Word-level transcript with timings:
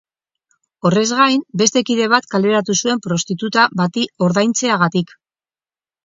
Horrez 0.89 1.09
gain, 1.17 1.41
beste 1.61 1.83
kide 1.89 2.07
bat 2.13 2.25
kaleratu 2.31 2.75
zuen 2.79 3.03
prostituta 3.07 3.65
bati 3.81 4.05
ordaintzeagatik. 4.29 5.13